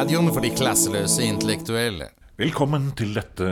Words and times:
Radioen 0.00 0.30
for 0.32 0.40
de 0.40 0.48
klasseløse 0.56 1.20
intellektuelle. 1.28 2.06
Velkommen 2.40 2.86
til 2.96 3.10
dette 3.12 3.48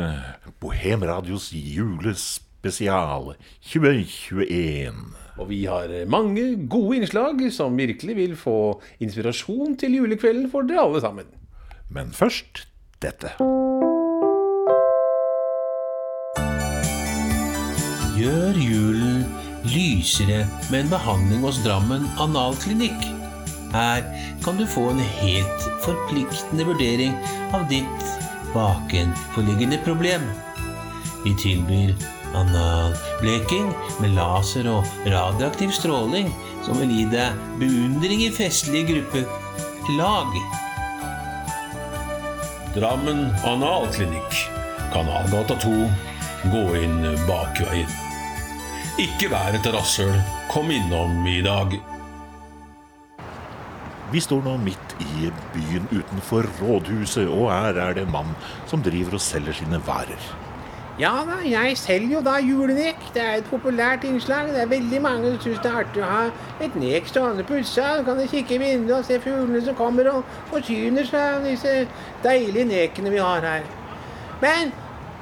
Bohemradios 0.62 1.50
julespesial 1.52 3.34
2021. 3.68 4.94
Og 5.36 5.50
vi 5.50 5.58
har 5.68 5.92
mange 6.08 6.46
gode 6.72 7.02
innslag 7.02 7.42
som 7.52 7.76
virkelig 7.76 8.16
vil 8.16 8.32
få 8.40 8.54
inspirasjon 8.96 9.76
til 9.76 9.98
julekvelden 9.98 10.48
for 10.48 10.64
dere 10.64 10.86
alle 10.86 11.04
sammen. 11.04 11.28
Men 11.92 12.16
først 12.16 12.64
dette. 13.04 13.34
Gjør 18.16 18.64
julen 18.64 19.20
lysere 19.68 20.46
med 20.70 20.86
en 20.86 20.96
behandling 20.96 21.44
hos 21.44 21.60
Drammen 21.66 22.08
analklinikk. 22.16 23.17
Her 23.72 24.04
kan 24.44 24.56
du 24.56 24.66
få 24.66 24.90
en 24.90 25.00
helt 25.20 25.66
forpliktende 25.84 26.64
vurdering 26.64 27.16
av 27.52 27.68
ditt 27.68 28.04
bakenforliggende 28.54 29.78
problem. 29.84 30.24
Vi 31.24 31.34
tilbyr 31.42 31.94
analbleking 32.36 33.72
med 34.00 34.14
laser 34.16 34.68
og 34.70 34.88
radioaktiv 35.06 35.72
stråling 35.76 36.30
som 36.66 36.80
vil 36.80 36.92
gi 36.92 37.04
deg 37.12 37.36
beundring 37.60 38.24
i 38.26 38.32
festlige 38.34 38.94
gruppelag. 38.94 40.38
Drammen 42.76 43.24
analklinikk. 43.48 44.42
Kanalgata 44.92 45.56
2. 45.64 45.72
Gå 46.52 46.64
inn 46.80 47.00
bakveien. 47.28 47.90
Ikke 49.02 49.30
vær 49.32 49.56
et 49.56 49.68
rasshøl. 49.72 50.14
Kom 50.52 50.72
innom 50.74 51.24
i 51.28 51.40
dag. 51.44 51.76
Vi 54.12 54.20
står 54.24 54.40
nå 54.44 54.56
midt 54.56 54.94
i 55.04 55.28
byen 55.52 55.88
utenfor 55.92 56.46
rådhuset, 56.62 57.28
og 57.28 57.50
her 57.52 57.76
er 57.76 57.92
det 57.92 58.06
en 58.06 58.12
mann 58.12 58.30
som 58.66 58.82
driver 58.82 59.18
og 59.18 59.20
selger 59.20 59.52
sine 59.52 59.80
varer. 59.86 60.22
Ja 60.98 61.12
da, 61.28 61.36
jeg 61.46 61.76
selger 61.78 62.14
jo 62.16 62.22
da 62.24 62.38
julenek. 62.42 62.96
Det 63.14 63.22
er 63.22 63.36
et 63.38 63.50
populært 63.50 64.06
innslag. 64.08 64.48
Det 64.54 64.62
er 64.62 64.70
veldig 64.72 65.02
mange 65.02 65.30
som 65.30 65.42
syns 65.44 65.60
det 65.62 65.70
er 65.70 65.76
artig 65.82 66.02
å 66.02 66.08
ha 66.08 66.22
et 66.64 66.80
nek 66.80 67.06
stående 67.06 67.44
på 67.46 67.60
utsida. 67.60 67.98
Du 68.00 68.08
kan 68.08 68.24
kikke 68.32 68.56
i 68.56 68.58
vinduet 68.64 68.96
og 68.96 69.04
se 69.06 69.20
fuglene 69.22 69.60
som 69.66 69.76
kommer 69.78 70.10
og 70.10 70.34
forsyner 70.50 71.06
seg 71.06 71.36
av 71.36 71.46
disse 71.46 71.76
deilige 72.24 72.66
nekene 72.72 73.14
vi 73.14 73.22
har 73.22 73.46
her. 73.46 73.70
Men 74.40 74.74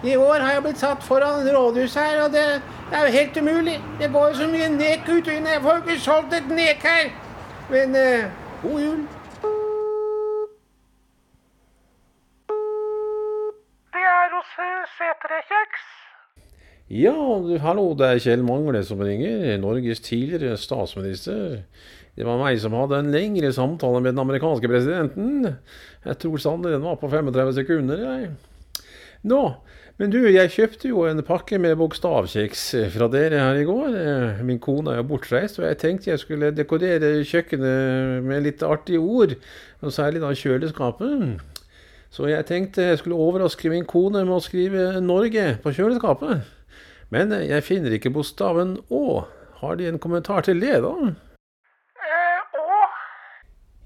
i 0.06 0.16
år 0.16 0.46
har 0.46 0.56
jeg 0.56 0.64
blitt 0.70 0.80
satt 0.80 1.04
foran 1.04 1.44
rådhuset 1.58 2.00
her, 2.00 2.22
og 2.24 2.32
det, 2.32 2.46
det 2.88 2.96
er 2.96 3.06
jo 3.10 3.18
helt 3.18 3.38
umulig. 3.42 3.76
Det 4.00 4.14
går 4.14 4.32
jo 4.32 4.40
så 4.40 4.50
mye 4.54 4.72
nek 4.78 5.08
ut 5.10 5.28
og. 5.28 5.52
Jeg 5.52 5.62
får 5.68 5.78
jo 5.78 5.84
ikke 5.84 6.00
solgt 6.08 6.40
et 6.40 6.50
nek 6.54 6.90
her. 6.94 7.14
Men 7.68 7.96
eh, 7.98 8.42
god 8.66 8.80
jul. 8.82 9.02
Det 13.94 14.06
er 14.14 14.32
hos 14.34 14.56
eh, 14.62 14.80
Setre 14.96 15.38
Kjeks. 15.50 15.84
Ja, 16.86 17.14
du, 17.42 17.52
hallo, 17.62 17.86
det 17.98 18.08
er 18.08 18.22
Kjell 18.22 18.42
Mangle 18.46 18.82
som 18.86 19.02
ringer. 19.02 19.56
Norges 19.62 20.02
tidligere 20.06 20.58
statsminister. 20.60 21.62
Det 22.16 22.26
var 22.26 22.40
meg 22.40 22.58
som 22.62 22.74
hadde 22.78 23.00
en 23.02 23.12
lengre 23.12 23.50
samtale 23.52 24.00
med 24.00 24.14
den 24.14 24.22
amerikanske 24.22 24.70
presidenten. 24.70 25.50
Jeg 26.06 26.20
tror 26.22 26.42
sannelig 26.42 26.76
den 26.78 26.86
var 26.86 26.98
på 27.00 27.10
35 27.12 27.56
sekunder. 27.58 28.04
Jeg. 28.06 28.30
Nå, 29.26 29.40
men 29.98 30.12
du, 30.12 30.18
jeg 30.28 30.52
kjøpte 30.52 30.90
jo 30.90 31.02
en 31.08 31.22
pakke 31.26 31.58
med 31.58 31.74
bokstavkjeks 31.80 32.62
fra 32.94 33.08
dere 33.10 33.40
her 33.42 33.58
i 33.58 33.66
går. 33.66 33.94
Eh, 33.96 34.42
Min 34.46 34.60
kone 34.62 34.92
er 34.92 35.00
jo 35.00 35.06
bortreist, 35.10 35.58
og 35.58 35.66
jeg 35.66 35.78
tenkte 35.82 36.12
jeg 36.12 36.22
skulle 36.22 36.52
dekorere 36.54 37.24
kjøkkenet 37.26 38.22
med 38.26 38.44
litt 38.44 38.62
artige 38.66 39.00
ord. 39.02 39.34
Og 39.82 39.94
særlig 39.94 40.22
da 40.22 40.30
kjøleskapet. 40.36 41.40
Så 42.12 42.28
jeg 42.30 42.46
tenkte 42.48 42.84
jeg 42.92 43.00
skulle 43.00 43.18
overraske 43.18 43.72
min 43.72 43.88
kone 43.88 44.22
med 44.24 44.36
å 44.36 44.44
skrive 44.44 45.00
'Norge' 45.00 45.56
på 45.64 45.72
kjøleskapet. 45.74 46.46
Men 47.10 47.32
jeg 47.32 47.62
finner 47.66 47.90
ikke 47.96 48.12
bokstaven 48.14 48.78
Å. 48.90 49.24
Har 49.60 49.76
De 49.76 49.86
en 49.88 49.98
kommentar 49.98 50.44
til 50.44 50.60
det, 50.60 50.82
da? 50.84 50.92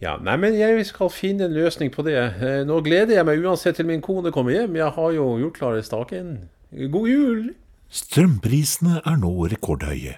Ja, 0.00 0.14
nei, 0.16 0.38
men 0.40 0.54
jeg 0.56 0.80
skal 0.88 1.10
finne 1.12 1.44
en 1.44 1.52
løsning 1.52 1.90
på 1.92 2.00
det. 2.06 2.16
Eh, 2.16 2.62
Nå 2.64 2.78
gleder 2.86 3.18
jeg 3.18 3.26
meg 3.28 3.42
uansett 3.44 3.76
til 3.76 3.88
min 3.88 4.00
kone 4.00 4.32
kommer 4.32 4.54
hjem. 4.54 4.78
Jeg 4.80 4.96
har 4.96 5.10
jo 5.12 5.26
gjort 5.42 5.58
klar 5.58 5.80
staken. 5.84 6.30
God 6.72 7.08
jul! 7.10 7.42
Strømprisene 7.90 9.02
er 9.04 9.18
nå 9.18 9.32
rekordhøye, 9.50 10.14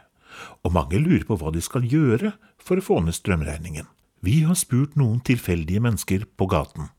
og 0.63 0.75
mange 0.77 1.01
lurer 1.01 1.25
på 1.27 1.39
hva 1.41 1.51
de 1.55 1.63
skal 1.65 1.87
gjøre 1.89 2.35
for 2.63 2.79
å 2.79 2.85
få 2.85 3.01
ned 3.03 3.17
strømregningen. 3.17 3.89
Vi 4.23 4.45
har 4.47 4.55
spurt 4.61 4.95
noen 4.95 5.19
tilfeldige 5.25 5.83
mennesker 5.83 6.29
på 6.39 6.47
gaten. 6.53 6.93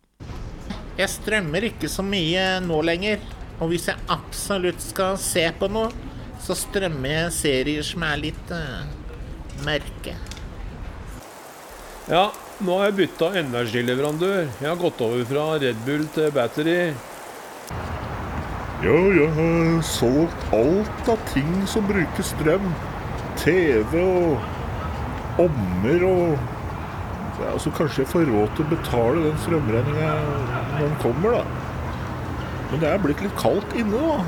Jeg 0.98 1.08
strømmer 1.14 1.70
ikke 1.70 1.88
så 1.88 2.04
mye 2.04 2.60
nå 2.66 2.82
lenger. 2.84 3.24
Og 3.62 3.70
hvis 3.72 3.88
jeg 3.88 4.02
absolutt 4.12 4.82
skal 4.84 5.16
se 5.22 5.46
på 5.56 5.70
noe, 5.72 5.94
så 6.44 6.58
strømmer 6.58 7.14
jeg 7.16 7.36
serier 7.38 7.86
som 7.88 8.04
er 8.04 8.20
litt 8.20 8.52
uh, 8.52 8.84
mørke. 9.64 10.18
Ja, 12.12 12.26
nå 12.62 12.78
har 12.78 12.90
jeg 12.92 12.98
bytta 13.02 13.32
energileverandør. 13.40 14.48
Jeg 14.62 14.68
har 14.70 14.80
gått 14.80 15.02
over 15.02 15.26
fra 15.30 15.46
Red 15.64 15.80
Bull 15.88 16.06
til 16.14 16.32
Battery. 16.36 16.94
Ja, 18.84 18.98
jeg 19.16 19.30
har 19.38 19.84
solgt 19.88 20.50
alt 20.54 21.10
av 21.10 21.22
ting 21.32 21.52
som 21.72 21.88
bruker 21.88 22.26
strøm. 22.28 22.66
TV 23.40 23.96
og 24.04 25.40
ommer 25.42 26.04
og 26.06 26.34
ja, 27.42 27.56
Så 27.58 27.72
kanskje 27.74 28.04
jeg 28.04 28.12
får 28.12 28.28
råd 28.30 28.52
til 28.54 28.66
å 28.68 28.72
betale 28.76 29.24
den 29.24 29.40
strømregninga 29.42 30.12
når 30.76 30.84
den 30.84 31.00
kommer, 31.02 31.40
da. 31.40 31.46
Men 32.70 32.84
det 32.84 32.92
er 32.92 33.02
blitt 33.02 33.24
litt 33.26 33.40
kaldt 33.40 33.74
inne, 33.78 33.98
da. 33.98 34.20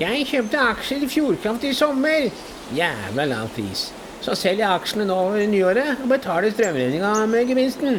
Jeg 0.00 0.24
kjøpte 0.30 0.62
aksjer 0.72 1.04
i 1.04 1.10
Fjordkraft 1.10 1.68
i 1.68 1.74
sommer. 1.76 2.30
Jævla 2.74 3.28
lav 3.30 3.52
pris. 3.54 3.90
Så 4.24 4.32
selger 4.40 4.62
jeg 4.62 4.80
aksjene 4.80 5.04
nå 5.04 5.16
over 5.20 5.42
nyåret 5.52 5.98
og 6.00 6.08
betaler 6.08 6.52
strømregninga 6.54 7.08
med 7.28 7.50
gevinsten. 7.50 7.98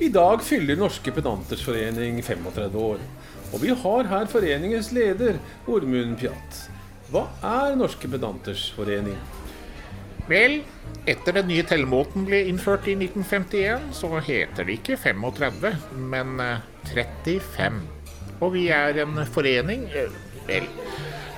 I 0.00 0.08
dag 0.08 0.40
fyller 0.40 0.78
Norske 0.80 1.12
Pedanters 1.12 1.60
Forening 1.66 2.22
35 2.24 2.78
år. 2.80 3.02
Og 3.50 3.60
vi 3.60 3.74
har 3.82 4.08
her 4.08 4.30
foreningens 4.32 4.88
leder, 4.96 5.36
Ormund 5.68 6.16
Pjatt. 6.22 6.62
Hva 7.12 7.26
er 7.44 7.76
Norske 7.76 8.08
Pedanters 8.08 8.70
Forening? 8.72 9.18
Vel, 10.30 10.62
etter 11.10 11.36
den 11.36 11.50
nye 11.50 11.66
tellemåten 11.68 12.24
ble 12.24 12.40
innført 12.48 12.88
i 12.88 12.96
1951, 12.96 13.90
så 14.00 14.14
heter 14.16 14.64
det 14.64 14.78
ikke 14.78 14.96
35, 15.02 15.76
men 16.08 16.40
eh, 16.40 16.64
35. 16.94 17.82
Og 18.40 18.54
vi 18.56 18.68
er 18.72 19.02
en 19.04 19.20
forening 19.28 19.84
eh, 20.50 20.66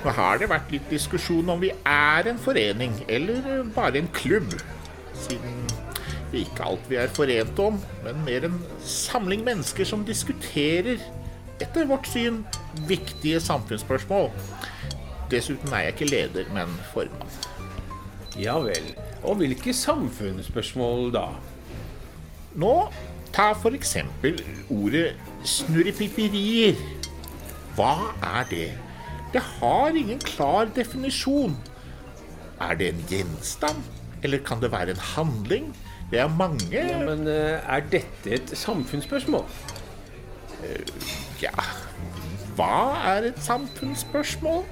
nå 0.03 0.11
har 0.17 0.41
det 0.41 0.49
vært 0.51 0.73
litt 0.73 0.89
diskusjon 0.91 1.53
om 1.53 1.61
vi 1.61 1.71
er 1.87 2.27
en 2.31 2.41
forening 2.41 2.95
eller 3.07 3.39
eh, 3.59 3.65
bare 3.75 4.01
en 4.01 4.11
klubb. 4.15 4.57
Siden 5.15 5.63
det 6.33 6.47
ikke 6.47 6.65
alt 6.65 6.89
vi 6.89 6.97
er 6.97 7.11
forent 7.13 7.59
om, 7.61 7.77
men 8.03 8.23
mer 8.25 8.47
en 8.47 8.59
samling 8.83 9.43
mennesker 9.45 9.85
som 9.85 10.05
diskuterer, 10.07 11.01
etter 11.61 11.85
vårt 11.87 12.09
syn, 12.09 12.41
viktige 12.89 13.39
samfunnsspørsmål. 13.43 14.31
Dessuten 15.31 15.73
er 15.73 15.85
jeg 15.85 15.93
ikke 15.93 16.09
leder, 16.09 16.49
men 16.55 16.73
formann. 16.89 17.29
Ja 18.39 18.57
vel. 18.65 18.95
Og 19.23 19.37
hvilke 19.39 19.73
samfunnsspørsmål 19.77 21.13
da? 21.13 21.27
Nå, 22.59 22.73
ta 23.33 23.51
eksempel 23.69 24.41
ordet 24.73 25.13
snurrepiperier. 25.45 26.81
Hva 27.77 27.93
er 28.21 28.49
det? 28.49 28.67
Det 29.33 29.41
har 29.41 29.95
ingen 29.97 30.19
klar 30.19 30.69
definisjon. 30.75 31.57
Er 32.61 32.77
det 32.79 32.93
en 32.93 33.05
gjenstand? 33.09 33.81
Eller 34.23 34.43
kan 34.45 34.61
det 34.61 34.71
være 34.71 34.93
en 34.95 35.05
handling? 35.15 35.75
Det 36.11 36.19
er 36.21 36.27
mange 36.29 36.69
Ja, 36.71 36.99
men 37.01 37.27
eh, 37.27 37.57
er 37.65 37.81
dette 37.91 38.35
et 38.37 38.53
samfunnsspørsmål? 38.57 39.45
Ja, 41.41 41.65
hva 42.55 42.95
er 43.09 43.29
et 43.31 43.39
samfunnsspørsmål? 43.43 44.63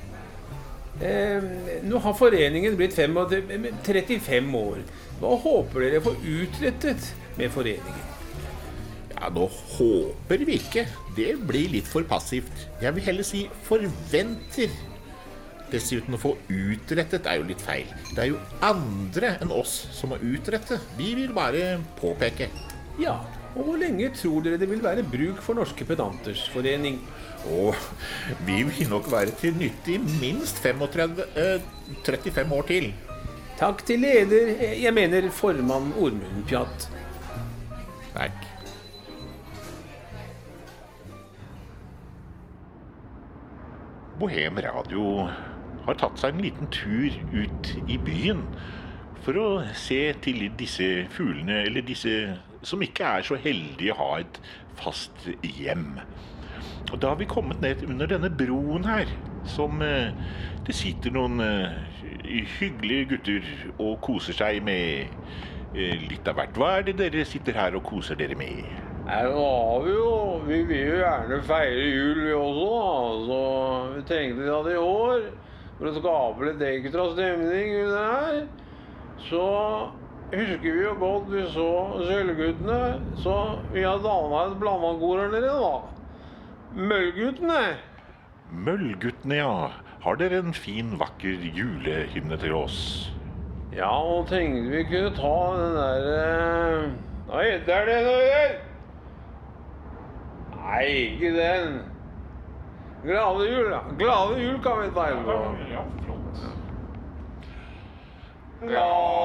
Eh, 1.01 1.43
nå 1.83 1.99
har 2.03 2.13
foreningen 2.13 2.77
blitt 2.77 2.93
35 2.95 4.55
år. 4.57 4.83
Hva 5.19 5.35
håper 5.43 5.87
dere 5.87 6.01
får 6.05 6.15
utrettet 6.21 7.13
med 7.37 7.49
foreningen? 7.49 8.20
Ja, 9.21 9.29
nå 9.29 9.45
håper 9.75 10.41
vi 10.47 10.55
ikke. 10.57 10.87
Det 11.13 11.35
blir 11.45 11.69
litt 11.69 11.89
for 11.89 12.05
passivt. 12.09 12.63
Jeg 12.81 12.95
vil 12.95 13.05
heller 13.05 13.27
si 13.27 13.43
forventer. 13.67 14.73
Dessuten, 15.71 16.17
å 16.17 16.19
få 16.19 16.33
utrettet 16.51 17.29
er 17.29 17.37
jo 17.39 17.45
litt 17.47 17.61
feil. 17.63 17.85
Det 18.15 18.23
er 18.23 18.31
jo 18.31 18.39
andre 18.65 19.35
enn 19.43 19.53
oss 19.55 19.75
som 19.93 20.11
må 20.11 20.17
utrette. 20.25 20.81
Vi 20.97 21.13
vil 21.19 21.35
bare 21.37 21.77
påpeke. 22.01 22.49
Ja, 22.99 23.19
og 23.53 23.67
hvor 23.67 23.77
lenge 23.79 24.09
tror 24.17 24.41
dere 24.43 24.57
det 24.59 24.67
vil 24.71 24.81
være 24.83 25.05
bruk 25.05 25.39
for 25.45 25.59
Norske 25.59 25.85
Pedanters 25.87 26.47
Forening? 26.51 26.97
Å, 27.45 27.71
vi 28.47 28.61
vil 28.67 28.89
nok 28.89 29.07
være 29.13 29.37
til 29.37 29.55
nytte 29.57 29.95
i 29.95 30.01
minst 30.01 30.59
35, 30.65 31.23
eh, 31.37 31.63
35 32.03 32.57
år 32.57 32.67
til. 32.73 32.89
Takk 33.61 33.85
til 33.85 34.01
leder, 34.01 34.55
jeg 34.81 34.93
mener 34.97 35.29
formann 35.35 35.91
Ormund 36.01 36.47
Pjatt. 36.49 36.89
Takk. 38.15 38.47
Bohem 44.21 44.59
Radio 44.61 45.03
har 45.87 45.95
tatt 45.97 46.19
seg 46.21 46.35
en 46.35 46.43
liten 46.45 46.67
tur 46.69 47.15
ut 47.33 47.69
i 47.89 47.95
byen 48.05 48.43
for 49.25 49.37
å 49.41 49.45
se 49.73 49.97
til 50.21 50.43
disse 50.59 51.07
fuglene, 51.09 51.63
eller 51.65 51.81
disse 51.85 52.35
som 52.61 52.83
ikke 52.85 53.07
er 53.17 53.25
så 53.25 53.39
heldige 53.41 53.95
å 53.95 53.97
ha 53.97 54.09
et 54.21 54.37
fast 54.77 55.25
hjem. 55.41 55.95
Og 56.91 57.01
da 57.01 57.15
har 57.15 57.17
vi 57.17 57.29
kommet 57.29 57.63
ned 57.65 57.81
under 57.87 58.11
denne 58.13 58.29
broen 58.29 58.85
her, 58.85 59.09
som 59.49 59.81
eh, 59.81 60.13
det 60.67 60.77
sitter 60.77 61.17
noen 61.17 61.41
eh, 61.41 61.81
hyggelige 62.59 63.15
gutter 63.15 63.51
og 63.79 63.97
koser 64.05 64.37
seg 64.37 64.61
med 64.61 65.09
eh, 65.73 65.97
litt 65.97 66.29
av 66.29 66.37
hvert. 66.37 66.61
Hva 66.61 66.75
er 66.77 66.91
det 66.91 66.99
dere 67.01 67.25
sitter 67.25 67.57
her 67.57 67.79
og 67.79 67.87
koser 67.89 68.21
dere 68.21 68.37
med? 68.37 68.61
Nå 69.01 69.45
har 69.49 69.81
vi 69.87 69.97
jo 69.97 70.09
Vi 70.51 70.63
vil 70.67 70.81
jo 70.83 70.95
gjerne 70.99 71.37
feire 71.47 71.83
jul, 71.87 72.17
vi 72.25 72.31
også, 72.35 72.63
da. 72.67 72.87
Så 73.27 73.41
vi 73.95 74.01
tenkte 74.09 74.47
at 74.51 74.65
i 74.67 74.79
år, 74.81 75.21
for 75.77 75.87
å 75.87 75.91
skape 75.95 76.47
litt 76.49 76.63
ekstra 76.67 77.05
stemning 77.13 77.69
her, 77.87 78.39
så 79.29 79.45
husker 80.33 80.65
vi 80.65 80.81
jo 80.83 80.95
godt 80.99 81.29
vi 81.31 81.43
så 81.53 81.67
Sølvguttene. 82.01 82.81
Så 83.23 83.35
vi 83.71 83.85
har 83.85 84.01
danna 84.03 84.41
et 84.49 84.57
blandakor 84.59 85.21
her 85.21 85.31
nede, 85.31 85.53
da. 85.55 85.71
Møllguttene. 86.75 87.61
Møllguttene, 88.51 89.37
ja. 89.39 89.53
Har 90.03 90.19
dere 90.19 90.41
en 90.43 90.57
fin, 90.57 90.97
vakker 90.99 91.45
julehymne 91.55 92.41
til 92.41 92.57
oss? 92.57 92.81
Ja, 93.71 93.93
og 93.93 94.27
tenkte 94.27 94.67
vi 94.73 94.83
kunne 94.89 95.13
ta 95.15 95.31
den 95.61 95.79
derre 95.79 96.91
Hva 97.29 97.45
heter 97.45 97.87
den, 97.87 98.11
Øyvind? 98.11 98.70
Nei, 100.61 100.85
ikke 100.87 101.31
den. 101.37 101.79
Glade 103.03 103.47
jul, 103.49 103.71
ja. 103.71 103.79
Glade 103.97 104.41
jul 104.41 104.59
kan 104.63 104.81
vi 104.81 104.91
ta 104.95 105.07
etterpå. 105.09 105.37
Ja, 105.71 105.83
flott. 106.05 106.37
Glade 108.61 109.20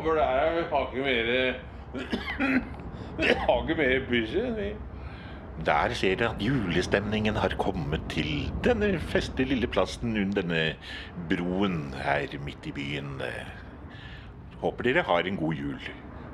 Sommer 0.00 0.14
der, 0.14 0.54
vi 0.54 0.62
har 0.70 0.90
ikke 0.92 1.02
mer 1.04 1.54
Vi 3.18 3.26
har 3.38 3.62
ikke 3.62 3.74
mer 3.74 4.54
vi. 4.56 4.68
Der 5.66 5.94
ser 5.94 6.14
dere 6.14 6.30
at 6.30 6.40
julestemningen 6.40 7.36
har 7.36 7.52
kommet 7.58 8.00
til 8.08 8.52
denne 8.64 8.98
feste 8.98 9.44
lille 9.44 9.66
plassen 9.66 10.16
under 10.16 10.40
denne 10.40 10.62
broen 11.28 11.94
her 12.00 12.38
midt 12.44 12.66
i 12.66 12.72
byen. 12.72 13.20
Håper 14.62 14.82
dere 14.88 15.02
har 15.02 15.18
en 15.18 15.36
god 15.36 15.52
jul. 15.52 15.80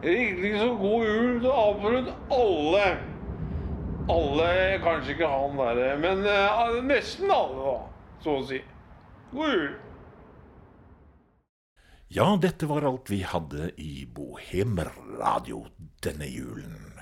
Riktig 0.04 0.52
så 0.60 0.68
god 0.78 1.06
jul 1.06 1.40
til 1.40 1.50
absolutt 1.50 2.12
alle. 2.30 2.84
Alle, 4.14 4.78
kanskje 4.84 5.16
ikke 5.16 5.32
han 5.32 5.58
derre, 5.58 5.98
men 5.98 6.22
uh, 6.22 6.84
nesten 6.86 7.34
alle, 7.34 7.66
da, 7.66 7.76
så 8.22 8.38
å 8.38 8.46
si. 8.46 8.62
God 9.34 9.50
jul. 9.56 9.74
Ja, 12.16 12.30
dette 12.40 12.64
var 12.64 12.80
alt 12.88 13.10
vi 13.12 13.18
hadde 13.28 13.66
i 13.76 14.06
Bohemradio 14.08 15.58
denne 16.00 16.24
julen. 16.24 16.94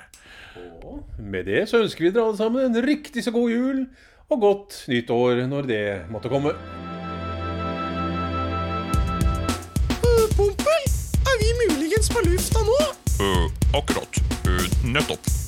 Og 0.58 1.05
Med 1.22 1.46
det 1.46 1.69
så 1.70 1.84
ønsker 1.84 2.08
vi 2.08 2.11
dere 2.11 2.25
alle 2.32 2.40
sammen 2.40 2.66
en 2.66 2.82
riktig 2.82 3.22
så 3.22 3.31
god 3.31 3.52
jul 3.52 3.84
og 4.26 4.43
godt 4.43 4.81
nytt 4.90 5.12
år 5.14 5.44
når 5.52 5.70
det 5.70 5.84
måtte 6.11 6.32
komme. 6.32 6.56
Pompel, 10.34 10.90
er 11.31 11.40
vi 11.44 11.55
muligens 11.62 12.11
på 12.11 12.26
lufta 12.26 12.66
nå? 12.66 12.82
akkurat. 13.78 14.22
nettopp. 14.82 15.44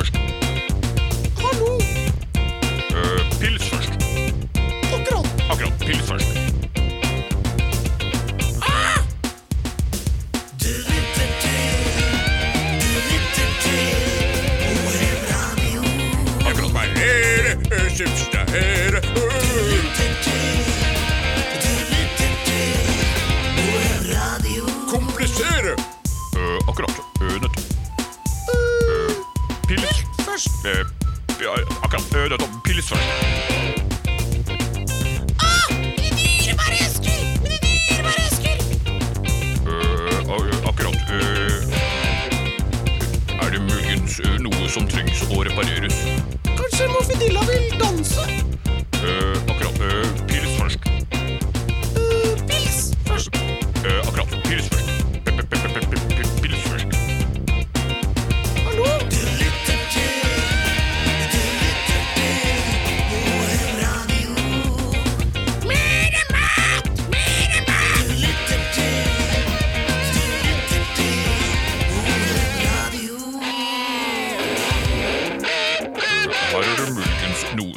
Eh, 0.00 0.39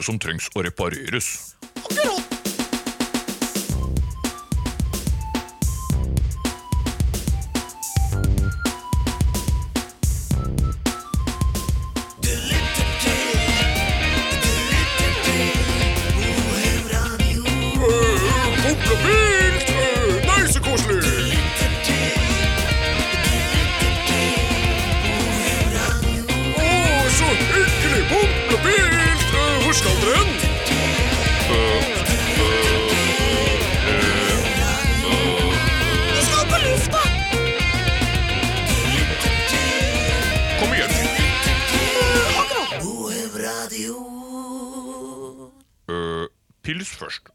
som 0.03 0.19
trengs 0.19 0.50
å 0.53 0.63
repareres. 0.65 1.52
Eh, 47.03 47.32